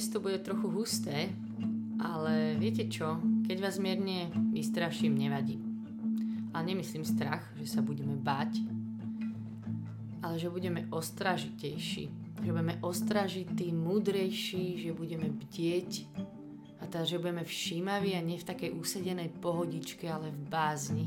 To 0.00 0.16
bude 0.16 0.40
trochu 0.40 0.72
husté, 0.72 1.28
ale 2.00 2.56
viete 2.56 2.88
čo? 2.88 3.20
Keď 3.44 3.56
vás 3.60 3.76
mierne 3.76 4.32
vystraším, 4.48 5.12
nevadí. 5.12 5.60
A 6.56 6.64
nemyslím 6.64 7.04
strach, 7.04 7.44
že 7.60 7.68
sa 7.68 7.84
budeme 7.84 8.16
báť, 8.16 8.64
ale 10.24 10.40
že 10.40 10.48
budeme 10.48 10.88
ostražitejší. 10.88 12.04
Že 12.40 12.48
budeme 12.48 12.80
ostražití, 12.80 13.76
múdrejší, 13.76 14.80
že 14.80 14.96
budeme 14.96 15.28
bdieť 15.28 16.08
a 16.80 16.88
teda, 16.88 17.04
že 17.04 17.20
budeme 17.20 17.44
všímaví 17.44 18.16
a 18.16 18.24
nie 18.24 18.40
v 18.40 18.48
takej 18.48 18.72
usedenej 18.72 19.28
pohodičke, 19.36 20.08
ale 20.08 20.32
v 20.32 20.40
bázni. 20.48 21.06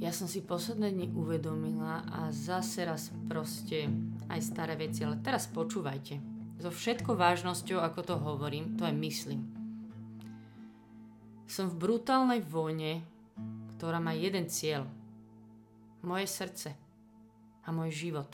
Ja 0.00 0.08
som 0.08 0.24
si 0.24 0.40
posledné 0.40 0.88
dni 0.88 1.12
uvedomila 1.12 2.00
a 2.08 2.32
zase 2.32 2.88
raz 2.88 3.12
proste 3.28 3.92
aj 4.32 4.40
staré 4.40 4.74
veci, 4.80 5.04
ale 5.04 5.20
teraz 5.20 5.46
počúvajte 5.52 6.35
so 6.56 6.72
všetkou 6.72 7.14
vážnosťou, 7.16 7.80
ako 7.80 8.00
to 8.02 8.14
hovorím, 8.16 8.76
to 8.80 8.88
aj 8.88 8.96
myslím. 8.96 9.44
Som 11.46 11.70
v 11.70 11.78
brutálnej 11.78 12.42
vojne, 12.42 13.04
ktorá 13.76 14.00
má 14.00 14.16
jeden 14.16 14.48
cieľ. 14.48 14.88
Moje 16.00 16.26
srdce 16.26 16.74
a 17.62 17.68
môj 17.70 17.92
život. 17.92 18.30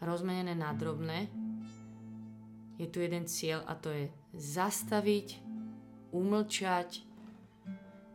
Rozmenené 0.00 0.56
na 0.56 0.72
drobné, 0.72 1.28
je 2.80 2.88
tu 2.88 3.04
jeden 3.04 3.28
cieľ 3.28 3.60
a 3.68 3.76
to 3.76 3.92
je 3.92 4.08
zastaviť, 4.32 5.36
umlčať, 6.16 7.04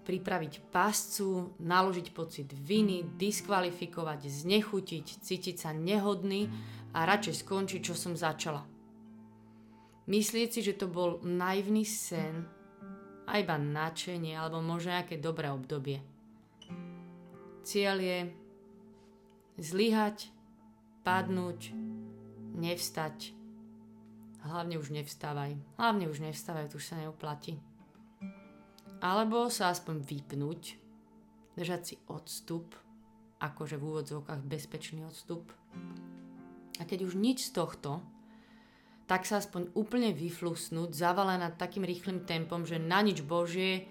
pripraviť 0.06 0.62
páscu, 0.74 1.54
naložiť 1.62 2.08
pocit 2.14 2.50
viny, 2.50 3.06
diskvalifikovať, 3.18 4.26
znechutiť, 4.26 5.06
cítiť 5.22 5.56
sa 5.58 5.74
nehodný 5.74 6.50
a 6.96 7.04
radšej 7.04 7.44
skončiť, 7.44 7.82
čo 7.84 7.94
som 7.94 8.16
začala. 8.16 8.64
Myslieť 10.08 10.50
si, 10.56 10.62
že 10.64 10.80
to 10.80 10.88
bol 10.88 11.20
naivný 11.28 11.84
sen 11.84 12.48
a 13.28 13.42
iba 13.42 13.60
nadšenie 13.60 14.38
alebo 14.38 14.64
možno 14.64 14.96
nejaké 14.96 15.20
dobré 15.20 15.52
obdobie. 15.52 16.00
Cieľ 17.66 17.98
je 18.00 18.20
zlyhať, 19.60 20.30
padnúť, 21.02 21.74
nevstať. 22.56 23.34
Hlavne 24.46 24.78
už 24.78 24.94
nevstávaj. 24.94 25.58
Hlavne 25.82 26.06
už 26.06 26.22
nevstávaj, 26.22 26.70
to 26.70 26.78
už 26.78 26.86
sa 26.86 27.02
neuplatí. 27.02 27.58
Alebo 29.02 29.50
sa 29.50 29.74
aspoň 29.74 30.06
vypnúť, 30.06 30.78
držať 31.58 31.82
si 31.82 31.96
odstup, 32.08 32.78
akože 33.42 33.82
v 33.82 33.84
úvodzovkách 33.84 34.42
bezpečný 34.46 35.02
odstup 35.04 35.50
a 36.80 36.88
keď 36.88 37.08
už 37.08 37.14
nič 37.16 37.50
z 37.50 37.56
tohto, 37.56 38.04
tak 39.06 39.30
sa 39.30 39.38
aspoň 39.38 39.70
úplne 39.78 40.10
vyflusnúť, 40.12 40.90
zavalená 40.94 41.54
takým 41.54 41.86
rýchlým 41.86 42.26
tempom, 42.26 42.66
že 42.66 42.82
na 42.82 43.06
nič 43.06 43.22
Božie 43.22 43.86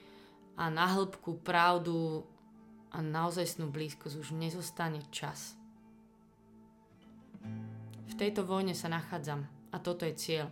a 0.59 0.67
na 0.71 0.91
hĺbku 0.91 1.39
pravdu 1.43 2.27
a 2.91 2.99
naozajstnú 3.03 3.71
blízkosť 3.71 4.15
už 4.19 4.35
nezostane 4.35 5.03
čas. 5.15 5.55
V 8.11 8.15
tejto 8.15 8.47
vojne 8.47 8.75
sa 8.75 8.91
nachádzam 8.91 9.47
a 9.75 9.77
toto 9.83 10.07
je 10.07 10.15
cieľ. 10.15 10.47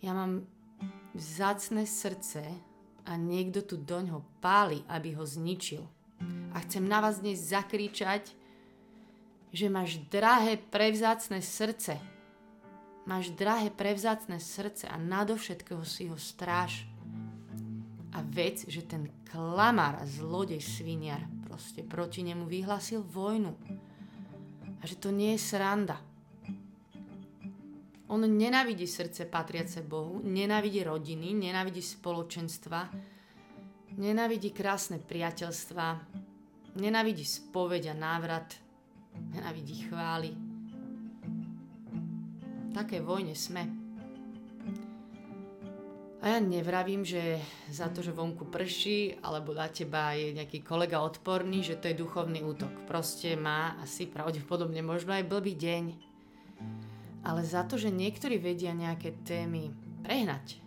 Ja 0.00 0.16
mám 0.16 0.48
vzácne 1.12 1.84
srdce 1.84 2.40
a 3.04 3.12
niekto 3.20 3.60
tu 3.60 3.76
doňho 3.76 4.24
páli, 4.40 4.80
aby 4.88 5.12
ho 5.16 5.24
zničil. 5.28 5.84
A 6.56 6.64
chcem 6.64 6.84
na 6.84 7.04
vás 7.04 7.20
dnes 7.20 7.36
zakričať, 7.52 8.32
že 9.50 9.66
máš 9.66 9.98
drahé 10.10 10.58
prevzácne 10.58 11.42
srdce. 11.42 11.98
Máš 13.06 13.34
drahé 13.34 13.74
prevzácne 13.74 14.38
srdce 14.38 14.86
a 14.86 14.94
nadovšetkého 14.94 15.82
si 15.82 16.06
ho 16.06 16.14
stráž. 16.14 16.86
A 18.14 18.22
vec, 18.26 18.66
že 18.66 18.82
ten 18.82 19.10
klamár 19.26 20.02
a 20.02 20.04
zlodej 20.06 20.62
sviniar 20.62 21.26
proste 21.46 21.82
proti 21.82 22.22
nemu 22.26 22.46
vyhlásil 22.46 23.02
vojnu. 23.02 23.54
A 24.80 24.82
že 24.86 24.98
to 24.98 25.10
nie 25.10 25.34
je 25.34 25.42
sranda. 25.42 25.98
On 28.10 28.18
nenávidí 28.18 28.90
srdce 28.90 29.30
patriace 29.30 29.86
Bohu, 29.86 30.18
nenávidí 30.26 30.82
rodiny, 30.82 31.30
nenávidí 31.30 31.78
spoločenstva, 31.78 32.90
nenávidí 33.94 34.50
krásne 34.50 34.98
priateľstva, 34.98 35.86
nenávidí 36.74 37.22
spoveď 37.22 37.94
a 37.94 37.94
návrat, 37.94 38.50
nenavidí 39.14 39.86
chvály. 39.88 40.34
V 42.70 42.70
také 42.74 43.02
vojne 43.02 43.34
sme. 43.34 43.66
A 46.20 46.36
ja 46.36 46.38
nevravím, 46.38 47.00
že 47.00 47.40
za 47.72 47.88
to, 47.88 48.04
že 48.04 48.12
vonku 48.12 48.52
prší, 48.52 49.16
alebo 49.24 49.56
na 49.56 49.72
teba 49.72 50.12
je 50.12 50.36
nejaký 50.36 50.60
kolega 50.60 51.00
odporný, 51.00 51.64
že 51.64 51.80
to 51.80 51.88
je 51.88 51.96
duchovný 51.96 52.44
útok. 52.44 52.84
Proste 52.84 53.40
má 53.40 53.80
asi 53.80 54.04
pravdepodobne 54.04 54.84
možno 54.84 55.16
aj 55.16 55.24
blbý 55.24 55.56
deň. 55.56 55.84
Ale 57.24 57.40
za 57.40 57.64
to, 57.64 57.80
že 57.80 57.88
niektorí 57.88 58.36
vedia 58.36 58.76
nejaké 58.76 59.16
témy 59.24 59.72
prehnať, 60.04 60.60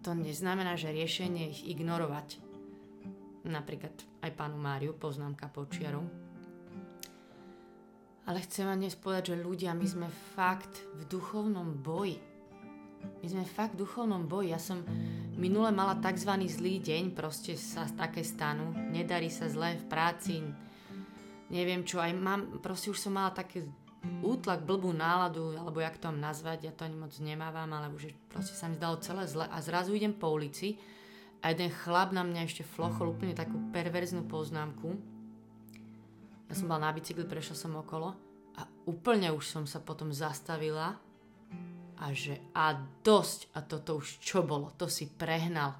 to 0.00 0.16
neznamená, 0.16 0.72
že 0.80 0.88
riešenie 0.88 1.52
ich 1.52 1.68
ignorovať. 1.68 2.40
Napríklad 3.44 3.92
aj 4.24 4.30
pánu 4.40 4.56
Máriu, 4.56 4.96
poznámka 4.96 5.52
počiarov. 5.52 6.27
Ale 8.28 8.44
chcem 8.44 8.68
vám 8.68 8.76
dnes 8.76 8.92
povedať, 8.92 9.32
že 9.32 9.40
ľudia, 9.40 9.72
my 9.72 9.88
sme 9.88 10.08
fakt 10.36 10.84
v 11.00 11.08
duchovnom 11.08 11.80
boji. 11.80 12.20
My 13.24 13.26
sme 13.26 13.44
fakt 13.48 13.72
v 13.72 13.88
duchovnom 13.88 14.28
boji. 14.28 14.52
Ja 14.52 14.60
som 14.60 14.84
minule 15.40 15.72
mala 15.72 15.96
tzv. 15.96 16.36
zlý 16.44 16.76
deň, 16.76 17.16
proste 17.16 17.56
sa 17.56 17.88
také 17.88 18.20
stanú. 18.20 18.76
Nedarí 18.92 19.32
sa 19.32 19.48
zle 19.48 19.80
v 19.80 19.84
práci, 19.88 20.44
neviem 21.48 21.88
čo, 21.88 22.04
aj 22.04 22.12
mám, 22.20 22.60
proste 22.60 22.92
už 22.92 23.00
som 23.00 23.16
mala 23.16 23.32
také 23.32 23.64
útlak, 24.20 24.60
blbú 24.60 24.92
náladu, 24.92 25.56
alebo 25.56 25.80
jak 25.80 25.96
to 25.96 26.12
mám 26.12 26.28
nazvať, 26.28 26.68
ja 26.68 26.72
to 26.76 26.84
ani 26.84 27.00
moc 27.00 27.16
nemávam, 27.24 27.72
ale 27.72 27.88
už 27.88 28.12
proste 28.28 28.52
sa 28.52 28.68
mi 28.68 28.76
zdalo 28.76 29.00
celé 29.00 29.24
zle 29.24 29.48
a 29.48 29.56
zrazu 29.64 29.96
idem 29.96 30.12
po 30.12 30.28
ulici 30.28 30.76
a 31.40 31.48
jeden 31.48 31.72
chlap 31.72 32.12
na 32.12 32.28
mňa 32.28 32.44
ešte 32.44 32.60
flochol 32.60 33.16
úplne 33.16 33.32
takú 33.32 33.56
perverznú 33.72 34.28
poznámku 34.28 35.17
ja 36.48 36.54
som 36.56 36.64
bola 36.64 36.88
na 36.88 36.96
bicykli, 36.96 37.28
prešla 37.28 37.56
som 37.56 37.76
okolo 37.76 38.16
a 38.56 38.64
úplne 38.88 39.28
už 39.30 39.44
som 39.44 39.64
sa 39.68 39.84
potom 39.84 40.10
zastavila 40.10 40.96
a 42.00 42.04
že 42.16 42.40
a 42.56 42.72
dosť 43.04 43.52
a 43.52 43.60
toto 43.60 44.00
už 44.00 44.18
čo 44.24 44.40
bolo, 44.40 44.72
to 44.80 44.88
si 44.88 45.06
prehnal. 45.12 45.76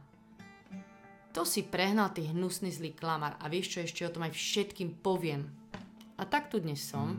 To 1.33 1.47
si 1.49 1.65
prehnal 1.65 2.13
ty 2.13 2.29
hnusný 2.29 2.69
zlý 2.69 2.93
klamar 2.93 3.41
a 3.41 3.49
vieš 3.49 3.79
čo 3.79 3.79
ešte 3.81 4.05
o 4.05 4.13
tom 4.13 4.27
aj 4.29 4.35
všetkým 4.37 5.01
poviem. 5.01 5.49
A 6.19 6.27
tak 6.27 6.51
tu 6.51 6.59
dnes 6.59 6.83
som. 6.83 7.15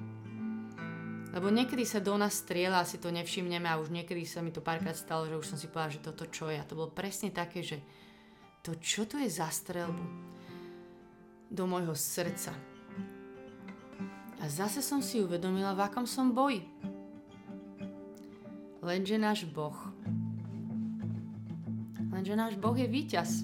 Lebo 1.30 1.48
niekedy 1.54 1.86
sa 1.86 2.04
do 2.04 2.18
nás 2.18 2.42
strieľa 2.42 2.84
a 2.84 2.90
si 2.90 2.98
to 3.00 3.14
nevšimneme 3.14 3.70
a 3.70 3.80
už 3.80 3.94
niekedy 3.94 4.26
sa 4.26 4.42
mi 4.42 4.50
to 4.50 4.66
párkrát 4.66 4.98
stalo, 4.98 5.30
že 5.30 5.38
už 5.38 5.48
som 5.56 5.58
si 5.62 5.70
povedala, 5.70 5.96
že 5.96 6.04
toto 6.04 6.26
čo 6.28 6.50
je. 6.52 6.58
A 6.58 6.68
to 6.68 6.76
bolo 6.76 6.90
presne 6.92 7.30
také, 7.30 7.62
že 7.62 7.80
to 8.66 8.76
čo 8.82 9.08
to 9.08 9.22
je 9.22 9.30
za 9.30 9.48
strelbu 9.48 10.04
do 11.48 11.64
môjho 11.70 11.96
srdca 11.96 12.69
a 14.40 14.48
zase 14.48 14.80
som 14.80 15.04
si 15.04 15.20
uvedomila, 15.20 15.76
v 15.76 15.84
akom 15.84 16.08
som 16.08 16.32
boji. 16.32 16.64
Lenže 18.80 19.20
náš 19.20 19.44
Boh. 19.44 19.76
Lenže 22.10 22.36
náš 22.40 22.56
Boh 22.56 22.76
je 22.76 22.88
víťaz. 22.88 23.44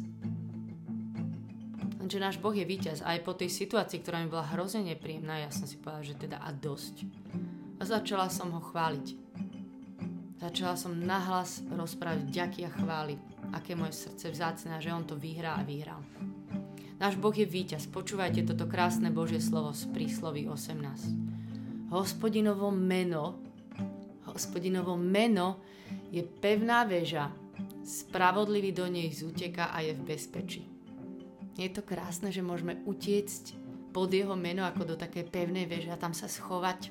Lenže 1.99 2.19
náš 2.21 2.37
Boh 2.39 2.55
je 2.55 2.63
víťaz. 2.63 3.03
Aj 3.03 3.19
po 3.19 3.35
tej 3.35 3.51
situácii, 3.51 3.99
ktorá 3.99 4.23
mi 4.23 4.31
bola 4.31 4.47
hrozne 4.53 4.85
nepríjemná, 4.85 5.43
ja 5.43 5.51
som 5.51 5.67
si 5.67 5.75
povedala, 5.81 6.05
že 6.05 6.15
teda 6.15 6.37
a 6.37 6.53
dosť. 6.53 7.03
A 7.75 7.83
začala 7.83 8.29
som 8.29 8.53
ho 8.53 8.61
chváliť. 8.61 9.07
Začala 10.37 10.77
som 10.77 10.93
nahlas 10.93 11.65
rozprávať 11.73 12.29
ďaky 12.29 12.59
a 12.69 12.71
chvály, 12.77 13.17
aké 13.49 13.73
moje 13.73 14.05
srdce 14.05 14.29
vzácne 14.29 14.77
a 14.77 14.83
že 14.83 14.93
on 14.93 15.01
to 15.01 15.17
vyhrá 15.17 15.57
a 15.57 15.65
vyhral. 15.65 16.04
Náš 17.05 17.21
Boh 17.21 17.37
je 17.37 17.45
víťaz. 17.45 17.85
Počúvajte 17.85 18.49
toto 18.49 18.65
krásne 18.65 19.13
Božie 19.13 19.37
slovo 19.37 19.77
z 19.77 19.85
prísloví 19.93 20.49
18. 20.49 21.93
Hospodinovo 21.93 22.73
meno, 22.73 23.37
hospodinovo 24.25 24.97
meno 24.97 25.61
je 26.09 26.25
pevná 26.25 26.81
väža, 26.81 27.29
spravodlivý 27.85 28.73
do 28.73 28.89
nej 28.89 29.13
zúteka 29.13 29.69
a 29.69 29.85
je 29.85 29.93
v 29.93 30.01
bezpečí. 30.01 30.65
Je 31.53 31.69
to 31.69 31.85
krásne, 31.85 32.33
že 32.33 32.41
môžeme 32.41 32.81
utiecť 32.89 33.53
pod 33.93 34.09
jeho 34.09 34.33
meno 34.33 34.65
ako 34.65 34.89
do 34.89 34.95
také 34.97 35.21
pevnej 35.21 35.69
veže 35.69 35.93
a 35.93 36.01
tam 36.01 36.17
sa 36.17 36.25
schovať. 36.25 36.89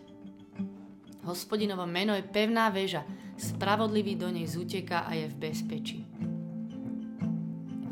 Hospodinovo 1.27 1.91
meno 1.91 2.15
je 2.15 2.23
pevná 2.23 2.71
väža, 2.71 3.03
spravodlivý 3.35 4.15
do 4.15 4.31
nej 4.31 4.47
zúteka 4.47 5.11
a 5.11 5.19
je 5.19 5.27
v 5.27 5.51
bezpečí. 5.51 6.04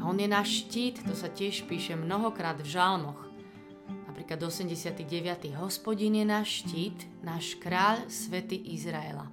A 0.02 0.10
on 0.10 0.19
je 0.19 0.26
náš 0.26 0.66
štít, 0.66 1.06
to 1.06 1.14
sa 1.14 1.31
tiež 1.31 1.62
píše 1.70 1.94
mnohokrát 1.94 2.58
v 2.58 2.75
žalmoch. 2.75 3.22
Napríklad 4.10 4.22
napríklad 4.22 4.43
89. 4.50 5.54
Hospodin 5.58 6.14
je 6.14 6.25
náš 6.25 6.49
štít, 6.62 7.06
náš 7.26 7.58
kráľ, 7.58 8.06
svety 8.06 8.54
Izraela. 8.70 9.26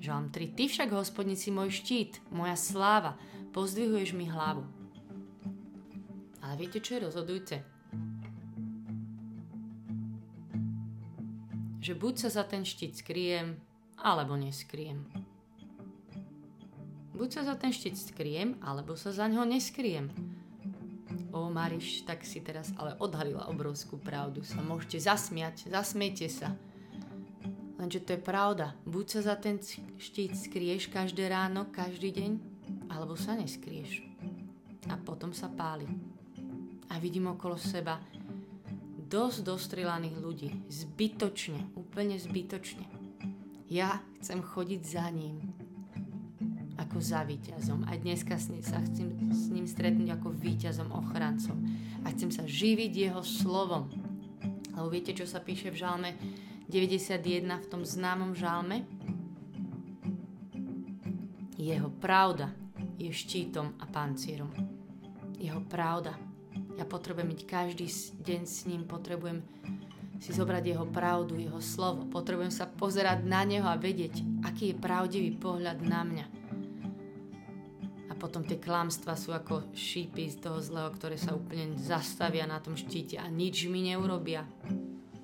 Žalm 0.00 0.28
3. 0.28 0.52
Ty 0.52 0.64
však, 0.68 0.88
hospodin, 0.92 1.32
si 1.36 1.48
môj 1.48 1.80
štít, 1.80 2.20
moja 2.28 2.60
sláva, 2.60 3.16
pozdvihuješ 3.56 4.12
mi 4.12 4.28
hlavu. 4.28 4.68
Ale 6.44 6.54
viete, 6.60 6.80
čo 6.80 6.96
je 6.96 7.04
rozhodujúce? 7.08 7.56
Že 11.80 11.92
buď 11.96 12.14
sa 12.20 12.28
za 12.28 12.44
ten 12.44 12.64
štít 12.64 13.00
skriem, 13.00 13.60
alebo 13.96 14.36
neskriem. 14.36 15.08
Buď 17.20 17.36
sa 17.36 17.52
za 17.52 17.54
ten 17.60 17.68
štít 17.68 18.00
skriem, 18.00 18.56
alebo 18.64 18.96
sa 18.96 19.12
za 19.12 19.28
ňo 19.28 19.44
neskriem. 19.44 20.08
O 21.36 21.52
Mariš, 21.52 22.08
tak 22.08 22.24
si 22.24 22.40
teraz 22.40 22.72
ale 22.80 22.96
odhalila 22.96 23.44
obrovskú 23.52 24.00
pravdu. 24.00 24.40
Sa 24.40 24.64
môžete 24.64 25.04
zasmiať, 25.04 25.68
zasmiete 25.68 26.24
sa. 26.32 26.56
Lenže 27.76 28.00
to 28.08 28.16
je 28.16 28.24
pravda. 28.24 28.72
Buď 28.88 29.20
sa 29.20 29.20
za 29.28 29.36
ten 29.36 29.60
štít 30.00 30.32
skrieš 30.32 30.88
každé 30.88 31.28
ráno, 31.28 31.68
každý 31.68 32.08
deň, 32.08 32.32
alebo 32.88 33.20
sa 33.20 33.36
neskrieš. 33.36 34.00
A 34.88 34.96
potom 34.96 35.36
sa 35.36 35.52
páli. 35.52 35.84
A 36.88 36.96
vidím 36.96 37.28
okolo 37.28 37.60
seba 37.60 38.00
dosť 38.96 39.44
dostrelaných 39.44 40.16
ľudí. 40.16 40.50
Zbytočne, 40.72 41.68
úplne 41.76 42.16
zbytočne. 42.16 42.88
Ja 43.68 44.00
chcem 44.24 44.40
chodiť 44.40 44.80
za 44.88 45.04
ním 45.12 45.59
ako 46.80 46.96
za 46.96 47.20
víťazom. 47.28 47.84
A 47.84 48.00
dneska 48.00 48.40
sa 48.40 48.80
chcem 48.88 49.12
s 49.28 49.52
ním 49.52 49.68
stretnúť 49.68 50.16
ako 50.16 50.32
víťazom, 50.32 50.88
ochrancom. 50.88 51.60
A 52.08 52.10
chcem 52.16 52.32
sa 52.32 52.48
živiť 52.48 52.92
jeho 53.12 53.20
slovom. 53.20 53.92
Lebo 54.72 54.88
viete, 54.88 55.12
čo 55.12 55.28
sa 55.28 55.44
píše 55.44 55.68
v 55.68 55.76
žalme 55.76 56.10
91, 56.72 57.20
v 57.44 57.66
tom 57.68 57.84
známom 57.84 58.32
žalme? 58.32 58.88
Jeho 61.60 61.92
pravda 62.00 62.48
je 62.96 63.12
štítom 63.12 63.76
a 63.76 63.84
pancierom. 63.84 64.48
Jeho 65.36 65.60
pravda. 65.68 66.16
Ja 66.80 66.88
potrebujem 66.88 67.36
byť 67.36 67.40
každý 67.44 67.92
deň 68.24 68.40
s 68.48 68.64
ním, 68.64 68.88
potrebujem 68.88 69.44
si 70.20 70.32
zobrať 70.32 70.64
jeho 70.76 70.88
pravdu, 70.88 71.36
jeho 71.36 71.60
slovo. 71.60 72.08
Potrebujem 72.08 72.52
sa 72.52 72.64
pozerať 72.64 73.24
na 73.28 73.44
neho 73.44 73.68
a 73.68 73.76
vedieť, 73.76 74.24
aký 74.44 74.72
je 74.72 74.80
pravdivý 74.80 75.36
pohľad 75.36 75.84
na 75.84 76.00
mňa 76.04 76.39
potom 78.20 78.44
tie 78.44 78.60
klamstvá 78.60 79.16
sú 79.16 79.32
ako 79.32 79.72
šípy 79.72 80.28
z 80.28 80.44
toho 80.44 80.60
zlého, 80.60 80.92
ktoré 80.92 81.16
sa 81.16 81.32
úplne 81.32 81.72
zastavia 81.80 82.44
na 82.44 82.60
tom 82.60 82.76
štíte 82.76 83.16
a 83.16 83.24
nič 83.32 83.64
mi 83.72 83.80
neurobia. 83.80 84.44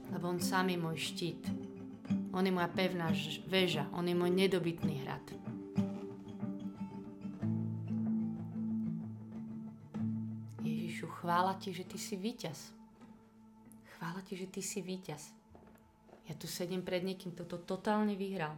Lebo 0.08 0.32
on 0.32 0.40
sám 0.40 0.72
je 0.72 0.78
môj 0.80 0.96
štít. 0.96 1.44
On 2.32 2.40
je 2.40 2.48
moja 2.48 2.72
pevná 2.72 3.12
väža, 3.52 3.84
on 3.92 4.08
je 4.08 4.16
môj 4.16 4.32
nedobytný 4.32 5.04
hrad. 5.04 5.24
Ježišu, 10.64 11.06
chvála 11.20 11.52
ti, 11.60 11.76
že 11.76 11.84
ty 11.84 12.00
si 12.00 12.16
víťaz. 12.16 12.72
Chvála 13.96 14.24
ti, 14.24 14.40
že 14.40 14.48
ty 14.48 14.64
si 14.64 14.80
víťaz. 14.80 15.36
Ja 16.26 16.34
tu 16.34 16.48
sedím 16.48 16.80
pred 16.80 17.04
niekým, 17.04 17.36
kto 17.36 17.44
to 17.44 17.58
totálne 17.60 18.16
vyhral. 18.16 18.56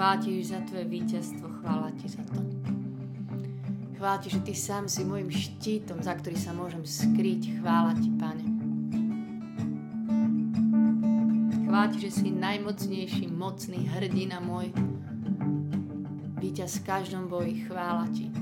Chvála 0.00 0.16
ti 0.16 0.40
za 0.40 0.64
tvoje 0.64 0.84
víťazstvo, 0.88 1.60
chvála 1.60 1.92
ti 1.92 2.08
za 2.08 2.24
to. 2.24 2.40
Chvála 4.00 4.16
ti, 4.24 4.32
že 4.32 4.40
ty 4.40 4.56
sám 4.56 4.88
si 4.88 5.04
môjim 5.04 5.28
štítom, 5.28 6.00
za 6.00 6.16
ktorý 6.16 6.40
sa 6.40 6.56
môžem 6.56 6.80
skryť. 6.88 7.60
Chvála 7.60 7.92
ti, 8.00 8.08
pane. 8.16 8.40
Chvála 11.68 11.92
ti, 11.92 12.00
že 12.00 12.16
si 12.16 12.32
najmocnejší, 12.32 13.28
mocný 13.28 13.92
hrdina 13.92 14.40
môj. 14.40 14.72
Víťaz 16.40 16.80
v 16.80 16.88
každom 16.88 17.28
boji, 17.28 17.68
chvála 17.68 18.08
ti. 18.08 18.32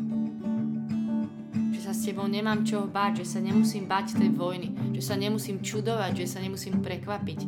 Že 1.75 1.81
sa 1.83 1.91
s 1.91 2.07
tebou 2.07 2.31
nemám 2.31 2.63
čoho 2.63 2.87
báť, 2.87 3.27
že 3.27 3.35
sa 3.35 3.43
nemusím 3.43 3.91
báť 3.91 4.15
tej 4.15 4.31
vojny, 4.31 4.95
že 4.95 5.03
sa 5.03 5.19
nemusím 5.19 5.59
čudovať, 5.59 6.23
že 6.23 6.27
sa 6.31 6.39
nemusím 6.39 6.79
prekvapiť, 6.79 7.41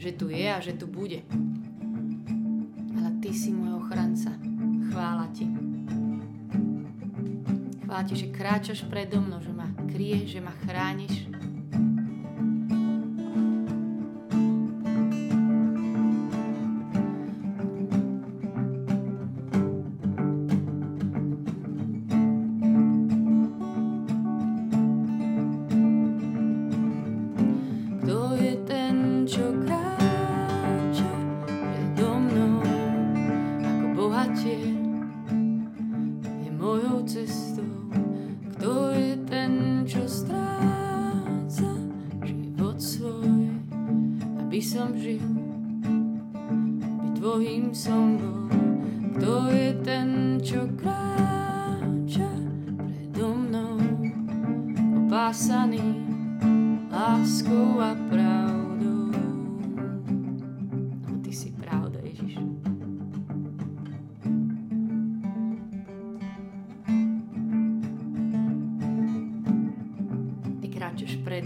že 0.00 0.16
tu 0.16 0.32
je 0.32 0.48
a 0.48 0.64
že 0.64 0.80
tu 0.80 0.88
bude 0.88 1.20
Ti, 8.00 8.16
že 8.16 8.32
kráčaš 8.34 8.82
predo 8.90 9.22
mnou, 9.22 9.38
že 9.38 9.54
ma 9.54 9.70
kryješ, 9.86 10.34
že 10.34 10.40
ma 10.42 10.50
chrániš, 10.66 11.29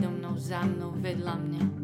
bohatier 0.00 1.83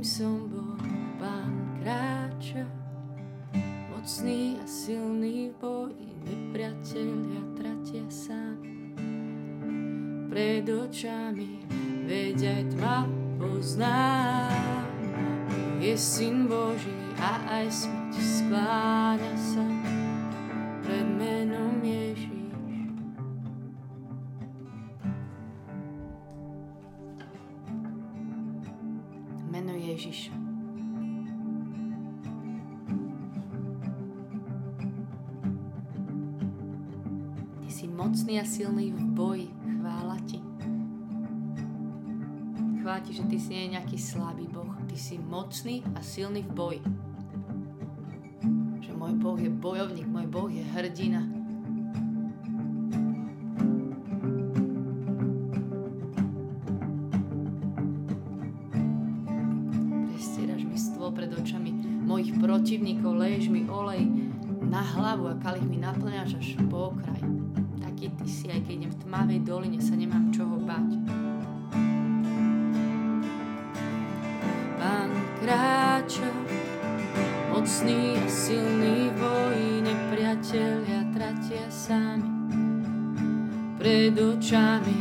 tvojím 0.00 0.04
som 0.04 0.48
bol. 0.48 0.80
kráča, 1.80 2.64
mocný 3.92 4.56
a 4.56 4.64
silný 4.64 5.52
v 5.52 5.54
boji, 5.60 6.08
nepriatelia 6.24 7.42
tratia 7.56 8.04
sa 8.08 8.56
pred 10.32 10.64
očami, 10.64 11.64
veď 12.08 12.38
aj 12.40 12.62
tma 12.72 12.96
pozná. 13.36 14.48
Je 15.80 15.96
syn 15.96 16.48
Boží 16.48 16.96
a 17.20 17.60
aj 17.60 17.68
smrť 17.68 18.12
skláňa 18.20 19.34
sa 19.36 19.79
ti, 43.10 43.18
že 43.18 43.26
ty 43.26 43.42
si 43.42 43.50
nie 43.58 43.74
nejaký 43.74 43.98
slabý 43.98 44.46
Boh. 44.46 44.70
Ty 44.86 44.94
si 44.94 45.18
mocný 45.18 45.82
a 45.98 46.00
silný 46.00 46.46
v 46.46 46.50
boji. 46.54 46.80
Že 48.86 48.92
môj 48.94 49.18
Boh 49.18 49.34
je 49.34 49.50
bojovník, 49.50 50.06
môj 50.06 50.30
Boh 50.30 50.46
je 50.46 50.62
hrdina. 50.62 51.26
Prestieraš 60.06 60.62
mi 60.62 60.78
stôl 60.78 61.10
pred 61.10 61.34
očami 61.34 61.74
mojich 62.06 62.30
protivníkov, 62.38 63.18
leješ 63.18 63.50
mi 63.50 63.66
olej 63.66 64.06
na 64.70 64.86
hlavu 64.86 65.34
a 65.34 65.40
kalich 65.42 65.66
mi 65.66 65.82
naplňaš 65.82 66.38
až 66.38 66.62
po 66.70 66.94
okraj. 66.94 67.26
Taký 67.82 68.14
ty 68.22 68.26
si, 68.30 68.46
aj 68.54 68.70
keď 68.70 68.86
idem 68.86 68.90
v 68.94 69.00
tmavej 69.02 69.40
doline, 69.42 69.82
sa 69.82 69.98
nemám 69.98 70.30
čoho 70.30 70.62
bať. 70.62 70.99
Kráča, 76.00 76.32
mocný 77.52 78.16
a 78.16 78.24
silný 78.24 79.12
boji, 79.20 79.84
nepriatelia 79.84 81.04
tratia 81.12 81.68
sami. 81.68 82.24
Pred 83.76 84.16
očami, 84.16 84.96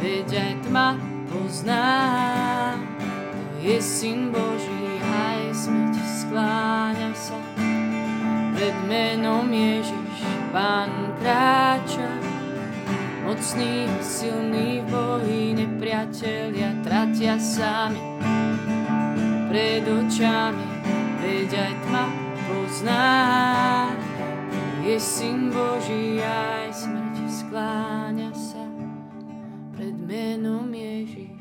veď 0.00 0.28
aj 0.32 0.54
tma 0.64 0.96
pozná, 1.28 2.80
to 3.28 3.40
je 3.60 3.76
syn 3.76 4.32
Boží, 4.32 5.00
aj 5.04 5.52
smrť 5.52 5.94
skláňa 6.24 7.12
sa. 7.12 7.36
Pred 8.56 8.76
menom 8.88 9.52
Ježiš, 9.52 10.16
Pán 10.48 11.12
kráča, 11.20 12.08
mocný 13.28 13.84
a 13.84 14.00
silný 14.00 14.80
v 14.80 14.88
boji, 14.88 15.44
nepriatelia 15.60 16.72
tratia 16.80 17.36
sami. 17.36 18.17
Pred 19.48 19.84
očami, 19.88 20.66
veď 21.24 21.50
aj 21.56 21.74
tma 21.88 22.04
pozná, 22.44 23.08
je 24.84 25.00
syn 25.00 25.48
Boží, 25.48 26.20
aj 26.20 26.68
smrť 26.84 27.16
skláňa 27.28 28.28
sa 28.36 28.60
pred 29.72 29.96
menom 29.96 30.68
Ježiš. 30.68 31.40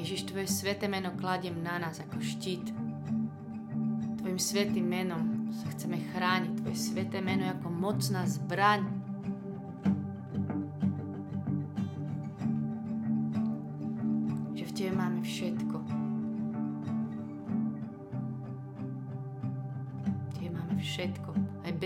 Ježiš, 0.00 0.24
Tvoje 0.24 0.48
sveté 0.48 0.88
meno 0.88 1.12
kladiem 1.20 1.60
na 1.60 1.76
nás 1.84 2.00
ako 2.00 2.24
štít. 2.24 2.72
Tvojim 4.24 4.40
svetým 4.40 4.88
menom 4.88 5.52
sa 5.52 5.68
chceme 5.76 6.00
chrániť. 6.16 6.64
Tvoje 6.64 6.80
sveté 6.80 7.20
meno 7.20 7.44
je 7.44 7.52
ako 7.52 7.68
mocná 7.68 8.24
zbraň. 8.24 9.03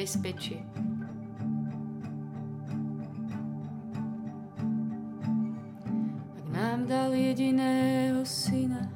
Aj 0.09 0.17
bezpečie. 0.17 0.65
Ak 6.33 6.47
nám 6.49 6.89
dal 6.89 7.13
jediného 7.13 8.25
syna, 8.25 8.89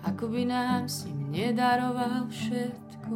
ako 0.00 0.32
by 0.32 0.48
nám 0.48 0.88
s 0.88 1.04
ním 1.04 1.28
nedaroval 1.28 2.24
všetko. 2.32 3.14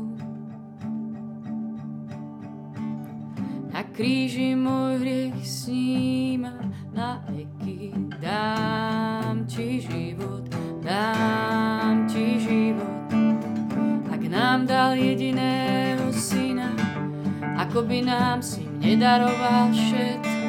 Na 3.72 3.80
kríži 3.96 4.52
môj 4.52 5.00
hriech 5.00 5.40
sníma, 5.48 6.60
na 6.92 7.24
veky 7.32 8.04
dám 8.20 9.48
ti 9.48 9.80
život, 9.80 10.44
dám 10.84 12.04
ti 12.04 12.36
život. 12.36 13.08
Ak 14.12 14.20
nám 14.28 14.68
dal 14.68 14.92
jediného 14.92 16.12
syna, 16.12 16.33
ako 17.74 17.90
by 17.90 18.06
nám 18.06 18.38
s 18.38 18.62
ním 18.62 18.70
nedaroval 18.78 19.74
všetko. 19.74 20.46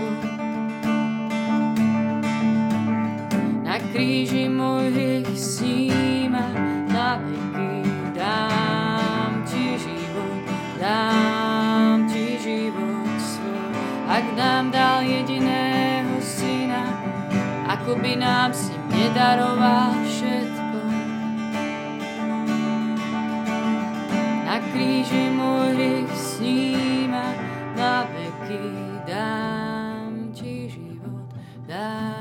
Na 3.65 3.81
kríži 3.89 4.45
môj 4.45 4.93
hriech 4.93 5.33
sníma, 5.33 6.53
na 6.85 7.17
veky 7.17 7.81
dám 8.13 9.41
ti 9.41 9.73
život, 9.73 10.37
dám 10.77 12.05
ti 12.05 12.37
život 12.37 13.17
svoj. 13.17 13.73
Ak 14.05 14.25
nám 14.37 14.69
dal 14.69 15.01
jediného 15.01 16.21
syna, 16.21 16.93
ako 17.65 18.05
by 18.05 18.21
nám 18.21 18.53
s 18.53 18.69
ním 18.69 18.85
nedaroval 19.01 19.97
všetko. 20.05 20.77
Na 24.45 24.61
kríži 24.69 25.33
môj 25.33 25.73
hriech 25.73 26.13
sníma, 27.15 27.33
na 27.75 28.03
veky 28.03 28.59
dám 29.07 30.31
ti 30.33 30.69
život, 30.69 31.27
dám 31.67 32.14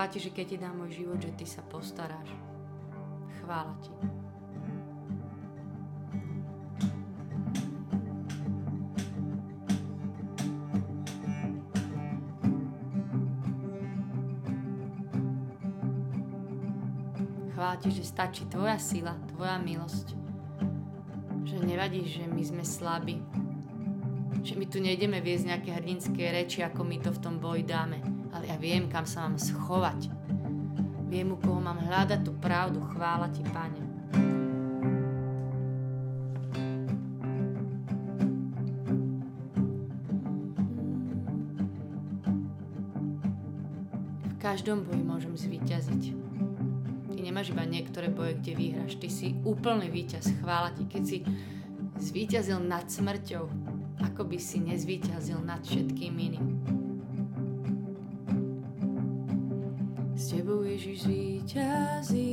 Chvála 0.00 0.16
ti, 0.16 0.24
že 0.24 0.32
keď 0.32 0.46
ti 0.48 0.56
dám 0.56 0.80
môj 0.80 0.90
život, 0.96 1.20
že 1.20 1.28
ty 1.36 1.44
sa 1.44 1.60
postaráš. 1.60 2.32
Chvála 3.36 3.76
ti. 3.84 3.92
Chvála 17.52 17.76
ti, 17.76 17.92
že 17.92 18.00
stačí 18.00 18.48
tvoja 18.48 18.80
sila, 18.80 19.20
tvoja 19.36 19.60
milosť. 19.60 20.16
Že 21.44 21.60
nevadí, 21.68 22.08
že 22.08 22.24
my 22.24 22.40
sme 22.40 22.64
slabí. 22.64 23.20
Že 24.48 24.56
my 24.56 24.64
tu 24.64 24.80
nejdeme 24.80 25.20
viesť 25.20 25.44
nejaké 25.52 25.76
hrdinské 25.76 26.32
reči, 26.32 26.64
ako 26.64 26.88
my 26.88 26.96
to 27.04 27.12
v 27.12 27.20
tom 27.20 27.36
boji 27.36 27.68
dáme. 27.68 28.19
Ja 28.50 28.58
viem, 28.58 28.90
kam 28.90 29.06
sa 29.06 29.30
mám 29.30 29.38
schovať. 29.38 30.10
Viem, 31.06 31.30
u 31.30 31.38
koho 31.38 31.62
mám 31.62 31.78
hľadať 31.86 32.26
tú 32.26 32.34
pravdu. 32.34 32.82
Chvála 32.82 33.30
ti, 33.30 33.46
Pane. 33.46 33.78
V 44.26 44.34
každom 44.42 44.82
boji 44.82 44.98
môžem 45.06 45.38
zvíťaziť. 45.38 46.02
Ty 47.14 47.18
nemáš 47.22 47.54
iba 47.54 47.62
niektoré 47.62 48.10
boje, 48.10 48.34
kde 48.42 48.58
vyhráš. 48.58 48.98
Ty 48.98 49.06
si 49.14 49.38
úplný 49.46 49.86
víťaz. 49.94 50.26
Chvála 50.42 50.74
ti, 50.74 50.90
keď 50.90 51.02
si 51.06 51.22
zvíťazil 52.02 52.58
nad 52.66 52.90
smrťou, 52.90 53.46
ako 54.10 54.26
by 54.26 54.42
si 54.42 54.58
nezvíťazil 54.58 55.38
nad 55.38 55.62
všetkým 55.62 56.18
iným. 56.18 56.79
S 60.80 60.82
tebou 60.82 61.12
Ježiš 61.52 62.29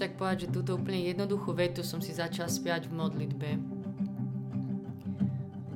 tak 0.00 0.16
povedať, 0.16 0.48
že 0.48 0.54
túto 0.56 0.80
úplne 0.80 1.04
jednoduchú 1.04 1.52
vetu 1.52 1.84
som 1.84 2.00
si 2.00 2.16
začala 2.16 2.48
spiať 2.48 2.88
v 2.88 2.96
modlitbe. 2.96 3.48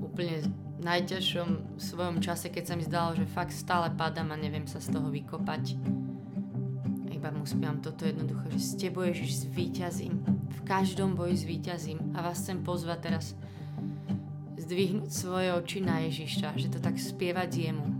Úplne 0.00 0.34
v 0.40 0.48
najťažšom 0.80 1.76
svojom 1.76 2.24
čase, 2.24 2.48
keď 2.48 2.64
sa 2.72 2.74
mi 2.74 2.88
zdalo, 2.88 3.12
že 3.12 3.28
fakt 3.28 3.52
stále 3.52 3.92
padám 3.92 4.32
a 4.32 4.40
neviem 4.40 4.64
sa 4.64 4.80
z 4.80 4.96
toho 4.96 5.12
vykopať. 5.12 5.76
A 7.04 7.08
iba 7.12 7.28
mu 7.28 7.44
spievam 7.44 7.84
toto 7.84 8.08
jednoducho, 8.08 8.48
že 8.56 8.60
s 8.64 8.72
tebou 8.80 9.04
Ježiš 9.04 9.44
zvíťazím. 9.44 10.24
V 10.48 10.60
každom 10.64 11.12
boji 11.12 11.44
zvíťazím. 11.44 12.16
A 12.16 12.24
vás 12.24 12.40
chcem 12.40 12.64
pozvať 12.64 13.12
teraz 13.12 13.36
zdvihnúť 14.56 15.12
svoje 15.12 15.52
oči 15.52 15.84
na 15.84 16.00
Ježiša, 16.08 16.56
že 16.56 16.72
to 16.72 16.80
tak 16.80 16.96
spievať 16.96 17.52
jemu 17.52 17.93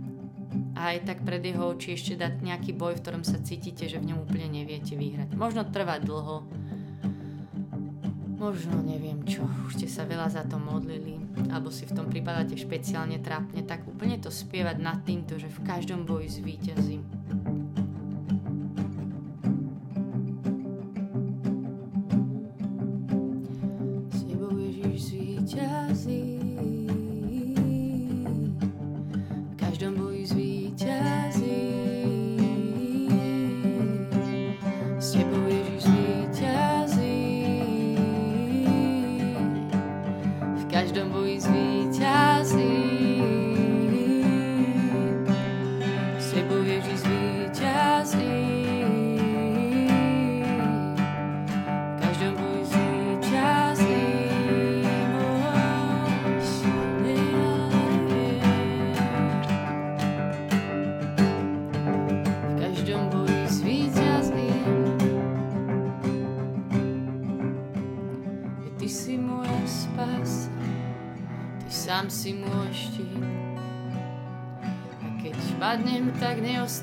a 0.75 0.91
aj 0.93 1.07
tak 1.07 1.17
pred 1.23 1.39
jeho 1.39 1.71
oči 1.71 1.95
ešte 1.95 2.19
dať 2.19 2.43
nejaký 2.43 2.75
boj, 2.75 2.99
v 2.99 3.01
ktorom 3.01 3.23
sa 3.23 3.39
cítite, 3.39 3.87
že 3.87 3.97
v 3.97 4.11
ňom 4.11 4.27
úplne 4.27 4.51
neviete 4.51 4.99
vyhrať. 4.99 5.31
Možno 5.33 5.63
trvať 5.63 6.03
dlho, 6.03 6.43
možno 8.35 8.83
neviem 8.83 9.23
čo, 9.23 9.47
už 9.65 9.79
ste 9.79 9.87
sa 9.87 10.03
veľa 10.03 10.27
za 10.27 10.43
to 10.43 10.59
modlili, 10.59 11.15
alebo 11.49 11.71
si 11.71 11.87
v 11.87 11.95
tom 11.95 12.11
pripadáte 12.11 12.59
špeciálne 12.59 13.23
trápne, 13.23 13.63
tak 13.63 13.87
úplne 13.87 14.19
to 14.19 14.27
spievať 14.27 14.77
nad 14.83 14.99
týmto, 15.07 15.39
že 15.39 15.47
v 15.47 15.63
každom 15.63 16.03
boji 16.03 16.43
zvíťazím. 16.43 17.24
S 35.05 35.44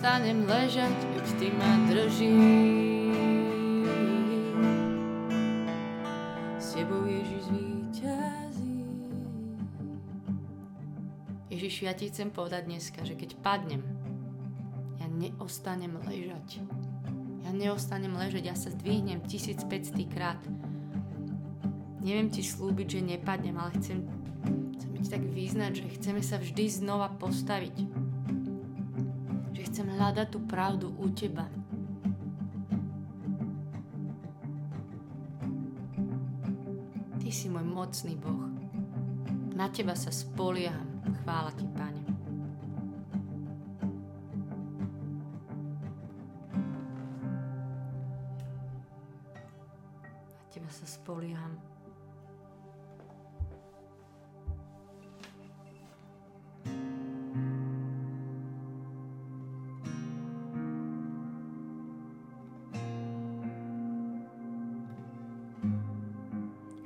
tak 0.03 0.27
neostanem 0.27 0.51
ležať, 0.51 0.99
veď 1.15 1.27
ty 1.39 1.47
ma 1.55 1.73
držíš. 1.87 3.23
S 6.59 6.67
tebou 6.75 7.07
Ježiš 7.07 7.41
zvíťazí. 7.47 8.83
Ježiš, 11.55 11.75
ja 11.87 11.95
ti 11.95 12.11
chcem 12.11 12.35
povedať 12.35 12.67
dneska, 12.67 13.07
že 13.07 13.15
keď 13.15 13.39
padnem, 13.47 13.87
ja 14.99 15.07
neostanem 15.07 15.95
ležať. 16.03 16.67
Ja 17.47 17.55
neostanem 17.55 18.19
ležať, 18.19 18.43
ja 18.51 18.59
sa 18.59 18.75
zdvihnem 18.75 19.23
1500 19.23 19.71
krát. 20.11 20.43
Neviem 22.03 22.27
ti 22.27 22.43
slúbiť, 22.43 22.99
že 22.99 23.07
nepadnem, 23.07 23.55
ale 23.55 23.71
chcem, 23.79 24.03
chcem 24.75 24.91
ti 24.99 25.07
tak 25.15 25.23
vyznať, 25.31 25.79
že 25.79 25.95
chceme 25.95 26.19
sa 26.27 26.43
vždy 26.43 26.67
znova 26.67 27.07
postaviť. 27.23 28.02
Chcem 29.73 29.89
hľadať 29.89 30.29
tú 30.29 30.39
pravdu 30.45 30.93
u 31.01 31.09
teba. 31.17 31.49
Ty 37.17 37.29
si 37.33 37.49
môj 37.49 37.65
mocný 37.65 38.13
Boh. 38.21 38.53
Na 39.57 39.73
teba 39.73 39.97
sa 39.97 40.13
spolieham. 40.13 41.01
Chvála 41.25 41.57
ti, 41.57 41.65
Pane. 41.73 41.92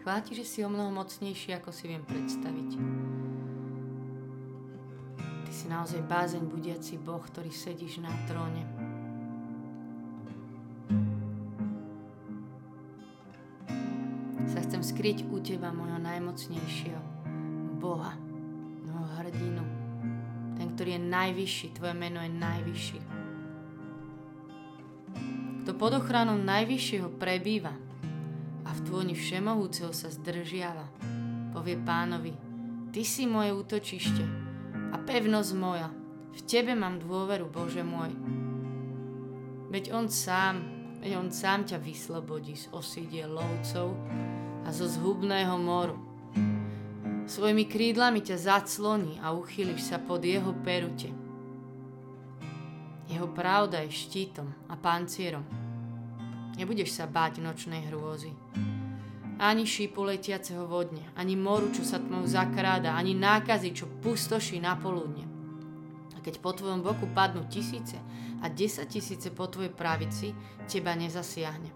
Chvála 0.06 0.22
ti, 0.22 0.38
že 0.38 0.46
si 0.46 0.62
o 0.62 0.70
mnoho 0.70 0.94
mocnejší, 0.94 1.58
ako 1.58 1.74
si 1.74 1.90
viem 1.90 2.06
predstaviť. 2.06 2.78
Ty 5.18 5.50
si 5.50 5.66
naozaj 5.66 5.98
bázeň 6.06 6.46
budiaci 6.46 6.94
Boh, 7.02 7.18
ktorý 7.18 7.50
sedíš 7.50 7.98
na 7.98 8.14
tróne. 8.30 8.62
Sa 14.46 14.62
chcem 14.62 14.78
skryť 14.78 15.26
u 15.26 15.42
teba, 15.42 15.74
môjho 15.74 15.98
najmocnejšieho 15.98 17.02
Boha, 17.82 18.14
môjho 18.86 19.06
hrdinu. 19.18 19.66
Ten, 20.54 20.70
ktorý 20.78 21.02
je 21.02 21.02
najvyšší, 21.02 21.66
tvoje 21.82 21.94
meno 21.98 22.22
je 22.22 22.30
najvyšší. 22.30 22.98
Kto 25.66 25.70
pod 25.74 25.98
ochranou 25.98 26.38
najvyššieho 26.38 27.10
prebýva, 27.18 27.74
a 28.96 29.04
v 29.04 29.12
tvoni 29.12 29.20
všemohúceho 29.20 29.92
sa 29.92 30.08
zdržiava. 30.08 30.88
Povie 31.52 31.76
pánovi, 31.76 32.32
ty 32.96 33.04
si 33.04 33.28
moje 33.28 33.52
útočište 33.52 34.24
a 34.88 34.96
pevnosť 34.96 35.52
moja. 35.52 35.92
V 36.32 36.40
tebe 36.48 36.72
mám 36.72 37.04
dôveru, 37.04 37.44
Bože 37.52 37.84
môj. 37.84 38.16
Veď 39.68 39.92
on 39.92 40.08
sám, 40.08 40.64
veď 41.04 41.20
on 41.20 41.28
sám 41.28 41.68
ťa 41.68 41.76
vyslobodí 41.76 42.56
z 42.56 42.72
osídie 42.72 43.28
lovcov 43.28 43.92
a 44.64 44.72
zo 44.72 44.88
zhubného 44.88 45.60
moru. 45.60 46.00
Svojimi 47.28 47.68
krídlami 47.68 48.24
ťa 48.24 48.48
zacloní 48.48 49.20
a 49.20 49.36
uchýliš 49.36 49.92
sa 49.92 50.00
pod 50.00 50.24
jeho 50.24 50.56
perute. 50.64 51.12
Jeho 53.12 53.28
pravda 53.28 53.84
je 53.84 53.92
štítom 53.92 54.72
a 54.72 54.74
pancierom. 54.80 55.44
Nebudeš 56.56 56.96
sa 56.96 57.04
báť 57.04 57.44
nočnej 57.44 57.92
hrôzy. 57.92 58.32
Ani 59.36 59.68
šípu 59.68 60.00
letiaceho 60.00 60.64
vodne, 60.64 61.04
ani 61.12 61.36
moru, 61.36 61.68
čo 61.68 61.84
sa 61.84 62.00
tmou 62.00 62.24
zakráda, 62.24 62.96
ani 62.96 63.12
nákazy, 63.12 63.76
čo 63.76 63.84
pustoší 64.00 64.56
na 64.64 64.80
poludne. 64.80 65.28
A 66.16 66.24
keď 66.24 66.40
po 66.40 66.56
tvojom 66.56 66.80
boku 66.80 67.04
padnú 67.12 67.44
tisíce 67.44 68.00
a 68.40 68.48
desať 68.48 68.96
tisíce 68.96 69.28
po 69.28 69.44
tvojej 69.44 69.68
pravici, 69.68 70.32
teba 70.64 70.96
nezasiahne. 70.96 71.68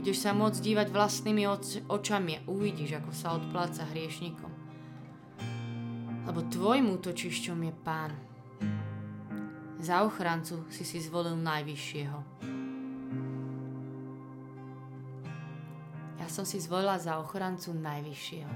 Budeš 0.00 0.22
sa 0.22 0.32
môcť 0.32 0.60
dívať 0.62 0.86
vlastnými 0.88 1.44
oč- 1.50 1.84
očami 1.84 2.40
a 2.40 2.44
uvidíš, 2.48 2.96
ako 3.02 3.10
sa 3.12 3.36
odpláca 3.36 3.84
hriešnikom. 3.92 4.52
Lebo 6.24 6.40
tvojim 6.48 6.96
útočišťom 6.96 7.58
je 7.60 7.72
pán. 7.84 8.12
Za 9.82 10.00
ochrancu 10.06 10.64
si 10.72 10.82
si 10.82 10.98
zvolil 11.02 11.36
najvyššieho. 11.36 12.18
Ja 16.26 16.34
som 16.34 16.42
si 16.42 16.58
zvolila 16.58 16.98
za 16.98 17.22
ochrancu 17.22 17.70
najvyššieho. 17.70 18.50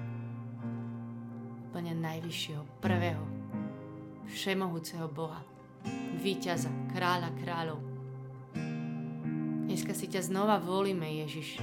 Úplne 1.71 1.95
najvyššieho, 2.03 2.67
prvého, 2.83 3.23
všemohúceho 4.27 5.07
Boha, 5.07 5.39
víťaza, 6.19 6.67
kráľa 6.91 7.31
kráľov. 7.39 7.79
Dneska 9.71 9.95
si 9.95 10.11
ťa 10.11 10.27
znova 10.27 10.59
volíme, 10.59 11.07
Ježiš. 11.23 11.63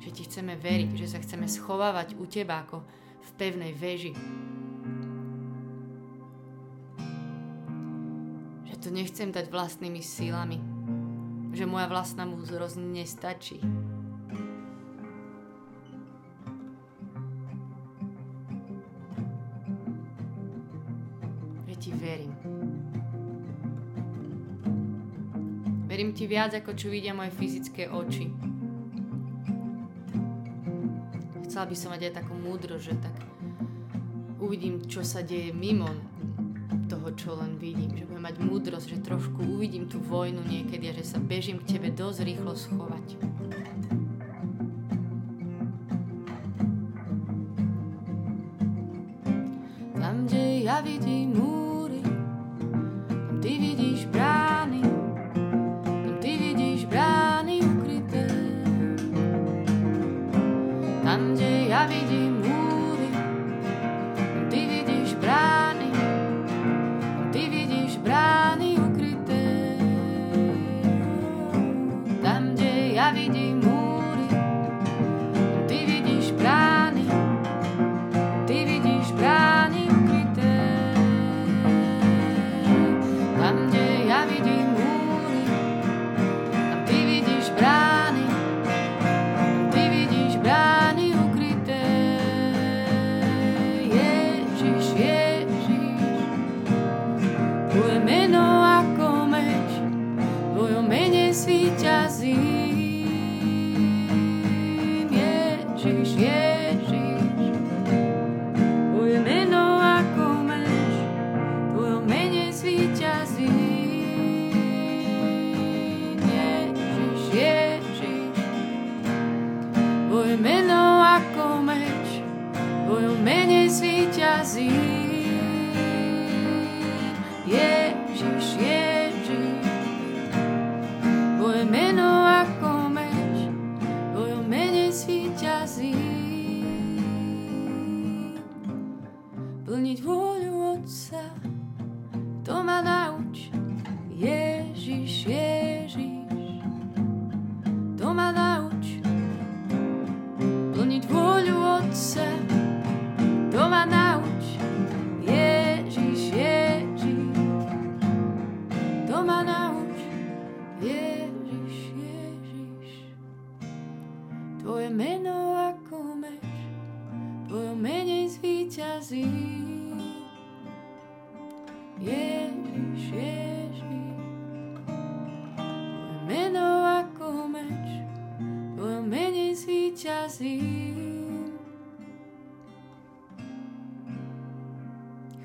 Že 0.00 0.08
ti 0.16 0.22
chceme 0.24 0.56
veriť, 0.56 0.96
že 0.96 1.04
sa 1.04 1.20
chceme 1.20 1.44
schovávať 1.44 2.16
u 2.16 2.24
teba 2.24 2.64
ako 2.64 2.80
v 3.20 3.30
pevnej 3.36 3.76
veži. 3.76 4.16
Že 8.64 8.74
to 8.80 8.88
nechcem 8.96 9.28
dať 9.28 9.52
vlastnými 9.52 10.00
sílami. 10.00 10.56
Že 11.52 11.68
moja 11.68 11.84
vlastná 11.84 12.24
múdrosť 12.24 12.80
nestačí. 12.80 13.60
Ti 26.20 26.28
viac, 26.28 26.52
ako 26.52 26.76
čo 26.76 26.92
vidia 26.92 27.16
moje 27.16 27.32
fyzické 27.32 27.88
oči. 27.88 28.28
Chcela 31.48 31.64
by 31.64 31.72
som 31.72 31.96
mať 31.96 32.12
aj 32.12 32.20
takú 32.20 32.36
múdro, 32.36 32.76
že 32.76 32.92
tak 33.00 33.16
uvidím, 34.36 34.84
čo 34.84 35.00
sa 35.00 35.24
deje 35.24 35.48
mimo 35.56 35.88
toho, 36.92 37.08
čo 37.16 37.40
len 37.40 37.56
vidím. 37.56 37.96
Že 37.96 38.04
budem 38.04 38.24
mať 38.28 38.36
múdrosť, 38.36 38.86
že 38.92 39.00
trošku 39.00 39.48
uvidím 39.48 39.88
tú 39.88 39.96
vojnu 39.96 40.44
niekedy 40.44 40.92
a 40.92 40.96
že 41.00 41.08
sa 41.08 41.16
bežím 41.16 41.56
k 41.64 41.80
tebe 41.80 41.88
dosť 41.88 42.20
rýchlo 42.20 42.52
schovať. 42.52 43.06
Tam, 49.96 50.28
kde 50.28 50.68
ja 50.68 50.84
vidím 50.84 51.32
múry, 51.32 51.69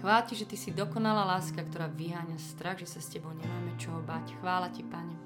Chvála 0.05 0.21
ti, 0.21 0.37
že 0.37 0.45
ty 0.45 0.53
si 0.53 0.69
dokonalá 0.69 1.25
láska, 1.25 1.65
ktorá 1.65 1.89
vyháňa 1.89 2.37
strach, 2.37 2.77
že 2.77 2.85
sa 2.85 3.01
s 3.01 3.09
tebou 3.09 3.33
nemáme 3.33 3.73
čoho 3.81 4.05
bať. 4.05 4.37
Chvála 4.37 4.69
ti, 4.69 4.85
pane. 4.85 5.17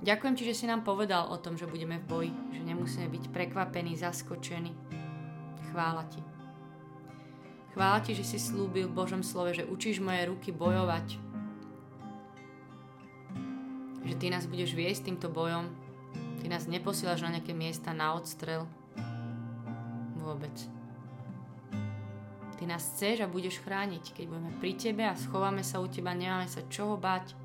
Ďakujem 0.00 0.34
ti, 0.40 0.48
že 0.48 0.56
si 0.56 0.64
nám 0.64 0.88
povedal 0.88 1.28
o 1.28 1.36
tom, 1.36 1.60
že 1.60 1.68
budeme 1.68 2.00
v 2.00 2.08
boji, 2.08 2.32
že 2.32 2.64
nemusíme 2.64 3.12
byť 3.12 3.28
prekvapení, 3.28 3.92
zaskočení. 3.92 4.72
Chvála 5.68 6.08
ti. 6.08 6.24
Chvála 7.76 8.00
ti, 8.00 8.16
že 8.16 8.24
si 8.24 8.40
slúbil 8.40 8.88
v 8.88 8.96
Božom 8.96 9.20
slove, 9.20 9.52
že 9.52 9.68
učíš 9.68 10.00
moje 10.00 10.24
ruky 10.24 10.48
bojovať. 10.48 11.20
Že 14.08 14.14
ty 14.16 14.32
nás 14.32 14.48
budeš 14.48 14.72
viesť 14.72 15.12
týmto 15.12 15.28
bojom. 15.28 15.68
Ty 16.40 16.56
nás 16.56 16.64
neposielaš 16.64 17.20
na 17.20 17.36
nejaké 17.36 17.52
miesta 17.52 17.92
na 17.92 18.16
odstrel. 18.16 18.64
Vôbec. 20.24 20.77
Ty 22.58 22.66
nás 22.66 22.82
chceš 22.90 23.22
a 23.22 23.30
budeš 23.30 23.62
chrániť. 23.62 24.18
Keď 24.18 24.24
budeme 24.26 24.50
pri 24.58 24.74
tebe 24.74 25.06
a 25.06 25.14
schováme 25.14 25.62
sa 25.62 25.78
u 25.78 25.86
teba, 25.86 26.10
nemáme 26.10 26.50
sa 26.50 26.66
čoho 26.66 26.98
báť. 26.98 27.38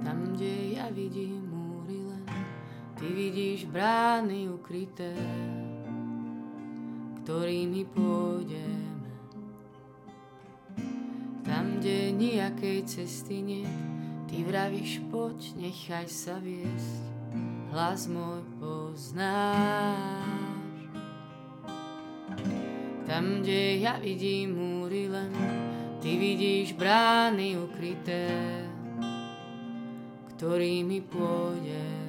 Tam, 0.00 0.18
kde 0.32 0.80
ja 0.80 0.88
vidím 0.88 1.55
ty 3.06 3.14
vidíš 3.14 3.70
brány 3.70 4.50
ukryté, 4.50 5.14
ktorými 7.22 7.86
pôjdeme. 7.94 9.14
Tam, 11.46 11.78
kde 11.78 12.10
nejakej 12.10 12.82
cesty 12.82 13.46
nie, 13.46 13.62
ty 14.26 14.42
vravíš, 14.42 15.06
poď, 15.06 15.38
nechaj 15.54 16.10
sa 16.10 16.42
viesť, 16.42 16.98
hlas 17.70 18.10
môj 18.10 18.42
poznáš. 18.58 19.30
Tam, 23.06 23.38
kde 23.38 23.86
ja 23.86 24.02
vidím 24.02 24.58
múry 24.58 25.06
len, 25.06 25.30
ty 26.02 26.18
vidíš 26.18 26.74
brány 26.74 27.54
ukryté, 27.54 28.34
ktorými 30.34 31.06
pôjdeme. 31.06 32.05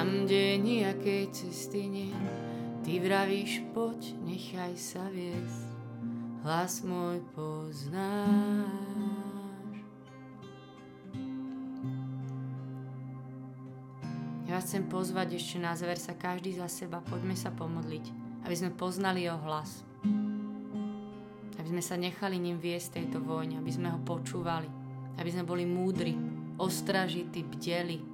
Tam, 0.00 0.24
kde 0.24 0.56
nejakej 0.56 1.28
cesty 1.28 1.84
nie, 1.84 2.08
ty 2.80 2.96
vravíš, 2.96 3.68
poď, 3.76 4.16
nechaj 4.24 4.72
sa 4.80 5.04
viesť, 5.12 5.68
hlas 6.40 6.80
môj 6.80 7.20
poznáš. 7.36 8.64
Ja 14.48 14.56
vás 14.56 14.72
chcem 14.72 14.88
pozvať 14.88 15.36
ešte 15.36 15.60
na 15.60 15.76
záver 15.76 16.00
sa 16.00 16.16
každý 16.16 16.56
za 16.56 16.72
seba, 16.72 17.04
poďme 17.04 17.36
sa 17.36 17.52
pomodliť, 17.52 18.04
aby 18.48 18.54
sme 18.56 18.72
poznali 18.72 19.28
jeho 19.28 19.36
hlas. 19.44 19.84
Aby 21.60 21.76
sme 21.76 21.84
sa 21.84 22.00
nechali 22.00 22.40
ním 22.40 22.56
viesť 22.56 23.04
tejto 23.04 23.20
vojne, 23.20 23.60
aby 23.60 23.68
sme 23.68 23.92
ho 23.92 24.00
počúvali 24.00 24.64
Aby 25.20 25.28
sme 25.28 25.44
boli 25.44 25.68
múdri, 25.68 26.16
ostražití, 26.56 27.44
bdeli, 27.44 28.09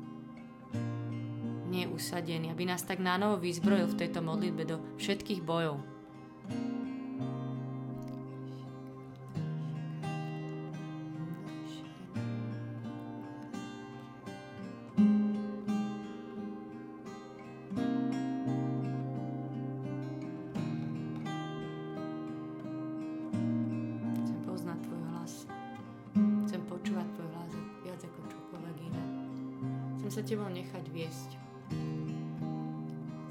neusadení. 1.84 2.48
Aby 2.48 2.64
nás 2.64 2.80
tak 2.82 3.02
na 3.02 3.20
novo 3.20 3.36
vyzbrojil 3.36 3.92
v 3.92 3.98
tejto 4.00 4.24
modlitbe 4.24 4.62
do 4.64 4.76
všetkých 4.96 5.44
bojov. 5.44 5.96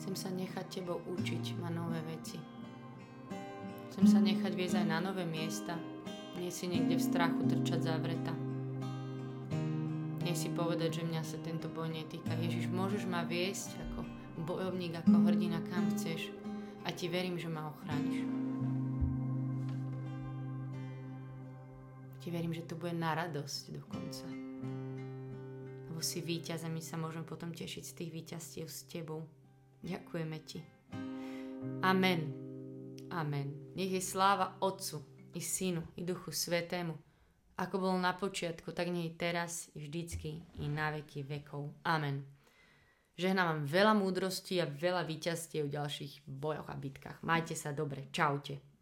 Chcem 0.05 0.13
sa 0.13 0.29
nechať 0.29 0.65
tebou 0.69 1.01
učiť 1.01 1.57
ma 1.57 1.73
nové 1.73 1.97
veci. 2.05 2.37
Chcem 3.89 4.05
sa 4.05 4.21
nechať 4.21 4.53
viesť 4.53 4.85
aj 4.85 4.87
na 4.93 5.01
nové 5.01 5.25
miesta. 5.25 5.73
Nie 6.37 6.53
si 6.53 6.69
niekde 6.69 7.01
v 7.01 7.07
strachu 7.09 7.41
trčať 7.49 7.89
zavreta. 7.89 8.29
Nie 10.21 10.37
si 10.37 10.53
povedať, 10.53 11.01
že 11.01 11.09
mňa 11.09 11.25
sa 11.25 11.41
tento 11.41 11.73
boj 11.73 11.89
netýka. 11.89 12.37
Ježiš, 12.37 12.69
môžeš 12.69 13.09
ma 13.09 13.25
viesť 13.25 13.73
ako 13.81 14.05
bojovník, 14.45 14.93
ako 14.93 15.25
hrdina, 15.25 15.57
kam 15.73 15.89
chceš. 15.97 16.29
A 16.85 16.93
ti 16.93 17.09
verím, 17.09 17.41
že 17.41 17.49
ma 17.49 17.73
ochrániš. 17.73 18.29
Ti 22.21 22.29
verím, 22.29 22.53
že 22.53 22.61
to 22.61 22.77
bude 22.77 22.93
na 22.93 23.17
radosť 23.17 23.73
dokonca 23.73 24.29
lebo 25.95 26.03
si 26.03 26.19
víťaz 26.19 26.67
a 26.67 26.69
my 26.69 26.83
sa 26.83 26.99
môžeme 26.99 27.23
potom 27.23 27.55
tešiť 27.55 27.83
z 27.87 27.93
tých 27.95 28.11
víťazstiev 28.11 28.67
s 28.67 28.83
tebou. 28.91 29.23
Ďakujeme 29.85 30.37
ti. 30.41 30.59
Amen. 31.85 32.21
Amen. 33.13 33.77
Nech 33.77 33.93
je 33.93 34.01
sláva 34.01 34.57
Otcu 34.59 35.05
i 35.37 35.41
Synu 35.41 35.85
i 35.95 36.01
Duchu 36.01 36.33
Svetému, 36.33 36.97
ako 37.55 37.75
bolo 37.79 37.97
na 38.01 38.11
počiatku, 38.17 38.73
tak 38.75 38.91
nech 38.91 39.15
teraz 39.15 39.71
i 39.77 39.85
vždycky 39.85 40.43
i 40.59 40.65
na 40.67 40.91
veky 40.91 41.23
vekov. 41.23 41.71
Amen. 41.87 42.25
Žehnám 43.15 43.47
vám 43.47 43.61
veľa 43.63 43.93
múdrosti 43.95 44.59
a 44.59 44.67
veľa 44.67 45.07
víťazstiev 45.07 45.71
v 45.71 45.75
ďalších 45.79 46.13
bojoch 46.27 46.67
a 46.67 46.75
bitkách. 46.75 47.23
Majte 47.23 47.55
sa 47.55 47.71
dobre. 47.71 48.11
Čaute. 48.11 48.74